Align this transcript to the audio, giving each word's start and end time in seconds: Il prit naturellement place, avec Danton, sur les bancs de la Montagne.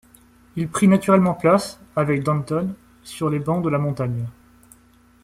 Il 0.55 0.67
prit 0.67 0.87
naturellement 0.87 1.35
place, 1.35 1.79
avec 1.95 2.23
Danton, 2.23 2.73
sur 3.03 3.29
les 3.29 3.37
bancs 3.37 3.63
de 3.63 3.69
la 3.69 3.77
Montagne. 3.77 4.25